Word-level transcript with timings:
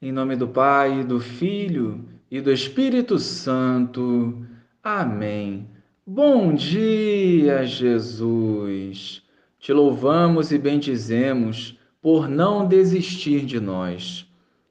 Em 0.00 0.12
nome 0.12 0.36
do 0.36 0.46
Pai, 0.46 1.02
do 1.02 1.18
Filho 1.18 2.04
e 2.30 2.40
do 2.40 2.52
Espírito 2.52 3.18
Santo. 3.18 4.46
Amém. 4.80 5.66
Bom 6.06 6.54
dia, 6.54 7.66
Jesus. 7.66 9.24
Te 9.58 9.72
louvamos 9.72 10.52
e 10.52 10.58
bendizemos 10.58 11.76
por 12.00 12.28
não 12.28 12.64
desistir 12.64 13.44
de 13.44 13.58
nós. 13.58 14.24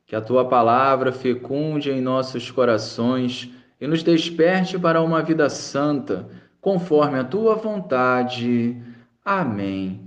Que 0.05 0.16
a 0.16 0.21
tua 0.21 0.48
palavra 0.48 1.11
fecunde 1.11 1.91
em 1.91 2.00
nossos 2.00 2.50
corações 2.50 3.52
e 3.82 3.86
nos 3.86 4.04
desperte 4.04 4.80
para 4.80 5.02
uma 5.02 5.21
vida 5.21 5.50
santa, 5.50 6.30
conforme 6.62 7.20
a 7.20 7.25
tua 7.25 7.54
vontade. 7.54 8.82
Amém. 9.25 10.07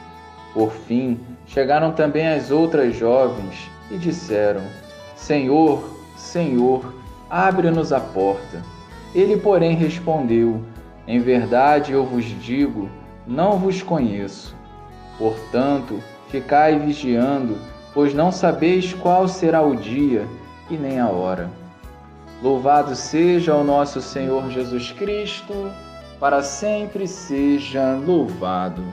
Por 0.53 0.71
fim, 0.71 1.19
chegaram 1.45 1.91
também 1.91 2.27
as 2.27 2.51
outras 2.51 2.95
jovens 2.95 3.69
e 3.89 3.97
disseram: 3.97 4.61
Senhor, 5.15 5.83
Senhor, 6.17 6.93
abre-nos 7.29 7.93
a 7.93 7.99
porta. 7.99 8.63
Ele, 9.15 9.37
porém, 9.37 9.75
respondeu: 9.75 10.61
Em 11.07 11.19
verdade 11.19 11.93
eu 11.93 12.05
vos 12.05 12.25
digo, 12.25 12.89
não 13.25 13.57
vos 13.57 13.81
conheço. 13.81 14.55
Portanto, 15.17 16.01
ficai 16.29 16.79
vigiando, 16.79 17.57
pois 17.93 18.13
não 18.13 18.31
sabeis 18.31 18.93
qual 18.93 19.27
será 19.27 19.61
o 19.61 19.75
dia 19.75 20.25
e 20.69 20.77
nem 20.77 20.99
a 20.99 21.07
hora. 21.07 21.49
Louvado 22.41 22.95
seja 22.95 23.55
o 23.55 23.63
nosso 23.63 24.01
Senhor 24.01 24.49
Jesus 24.49 24.91
Cristo, 24.91 25.71
para 26.19 26.41
sempre 26.41 27.07
seja 27.07 27.93
louvado. 27.95 28.83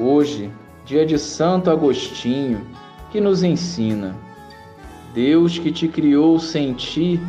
Hoje, 0.00 0.48
dia 0.84 1.04
de 1.04 1.18
Santo 1.18 1.72
Agostinho, 1.72 2.64
que 3.10 3.20
nos 3.20 3.42
ensina: 3.42 4.14
Deus 5.12 5.58
que 5.58 5.72
te 5.72 5.88
criou 5.88 6.38
sem 6.38 6.72
ti, 6.72 7.20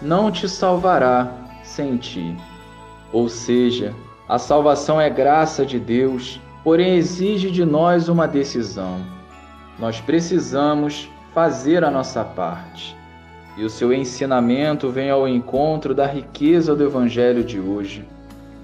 não 0.00 0.32
te 0.32 0.48
salvará 0.48 1.30
sem 1.62 1.98
ti. 1.98 2.34
Ou 3.12 3.28
seja, 3.28 3.94
a 4.26 4.38
salvação 4.38 4.98
é 4.98 5.10
graça 5.10 5.66
de 5.66 5.78
Deus, 5.78 6.40
porém 6.64 6.96
exige 6.96 7.50
de 7.50 7.62
nós 7.62 8.08
uma 8.08 8.26
decisão. 8.26 9.00
Nós 9.78 10.00
precisamos 10.00 11.10
fazer 11.34 11.84
a 11.84 11.90
nossa 11.90 12.24
parte. 12.24 12.96
E 13.54 13.64
o 13.64 13.68
seu 13.68 13.92
ensinamento 13.92 14.88
vem 14.88 15.10
ao 15.10 15.28
encontro 15.28 15.94
da 15.94 16.06
riqueza 16.06 16.74
do 16.74 16.84
Evangelho 16.84 17.44
de 17.44 17.60
hoje. 17.60 18.02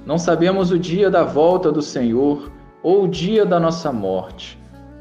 Não 0.06 0.16
sabemos 0.16 0.70
o 0.70 0.78
dia 0.78 1.10
da 1.10 1.24
volta 1.24 1.70
do 1.70 1.82
Senhor 1.82 2.50
ou 2.82 3.04
o 3.04 3.08
dia 3.08 3.44
da 3.44 3.60
nossa 3.60 3.92
morte. 3.92 4.58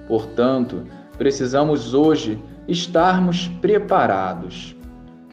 Portanto, 0.08 0.86
precisamos 1.18 1.94
hoje 1.94 2.42
estarmos 2.68 3.48
preparados. 3.62 4.76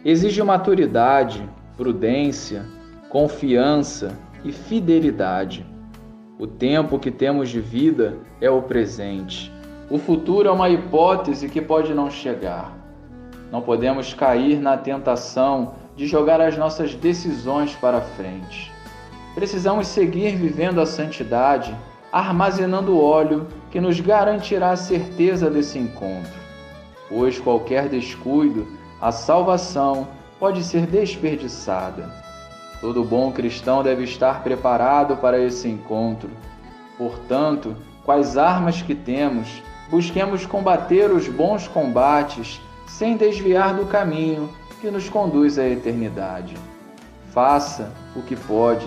Exige 0.04 0.42
maturidade, 0.42 1.48
prudência, 1.76 2.64
confiança 3.08 4.16
e 4.44 4.52
fidelidade. 4.52 5.66
O 6.38 6.46
tempo 6.46 6.98
que 6.98 7.10
temos 7.10 7.48
de 7.48 7.60
vida 7.60 8.16
é 8.40 8.50
o 8.50 8.62
presente. 8.62 9.52
O 9.88 9.98
futuro 9.98 10.48
é 10.48 10.52
uma 10.52 10.68
hipótese 10.68 11.48
que 11.48 11.60
pode 11.60 11.94
não 11.94 12.10
chegar. 12.10 12.76
Não 13.50 13.62
podemos 13.62 14.12
cair 14.12 14.60
na 14.60 14.76
tentação 14.76 15.74
de 15.96 16.06
jogar 16.06 16.40
as 16.40 16.56
nossas 16.56 16.94
decisões 16.94 17.74
para 17.76 18.00
frente. 18.00 18.72
Precisamos 19.34 19.86
seguir 19.86 20.36
vivendo 20.36 20.80
a 20.80 20.86
santidade 20.86 21.74
armazenando 22.16 22.98
óleo 22.98 23.46
que 23.70 23.78
nos 23.78 24.00
garantirá 24.00 24.70
a 24.70 24.76
certeza 24.76 25.50
desse 25.50 25.78
encontro, 25.78 26.32
pois 27.10 27.38
qualquer 27.38 27.90
descuido, 27.90 28.66
a 28.98 29.12
salvação 29.12 30.08
pode 30.40 30.64
ser 30.64 30.86
desperdiçada. 30.86 32.10
Todo 32.80 33.04
bom 33.04 33.30
cristão 33.32 33.82
deve 33.82 34.04
estar 34.04 34.42
preparado 34.42 35.18
para 35.18 35.38
esse 35.38 35.68
encontro. 35.68 36.30
Portanto, 36.96 37.76
as 38.08 38.38
armas 38.38 38.80
que 38.80 38.94
temos, 38.94 39.62
busquemos 39.90 40.46
combater 40.46 41.10
os 41.10 41.28
bons 41.28 41.68
combates 41.68 42.62
sem 42.86 43.16
desviar 43.16 43.74
do 43.74 43.84
caminho 43.84 44.48
que 44.80 44.90
nos 44.90 45.10
conduz 45.10 45.58
à 45.58 45.68
eternidade. 45.68 46.56
Faça 47.30 47.92
o 48.14 48.22
que 48.22 48.36
pode. 48.36 48.86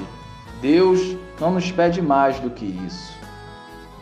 Deus 0.61 1.15
não 1.39 1.51
nos 1.51 1.71
pede 1.71 2.01
mais 2.01 2.39
do 2.39 2.49
que 2.49 2.65
isso. 2.65 3.18